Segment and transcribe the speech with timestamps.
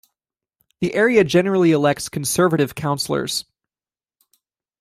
[0.79, 3.45] The area generally elects Conservative Councillors.